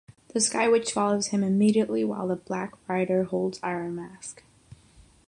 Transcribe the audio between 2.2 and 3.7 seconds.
the Black Rider holds